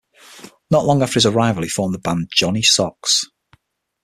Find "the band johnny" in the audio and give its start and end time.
1.93-2.63